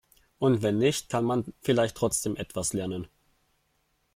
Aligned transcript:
Und 0.39 0.63
wenn 0.63 0.79
nicht, 0.79 1.09
kann 1.09 1.23
man 1.25 1.53
vielleicht 1.59 1.95
trotzdem 1.95 2.35
etwas 2.35 2.73
lernen. 2.73 3.07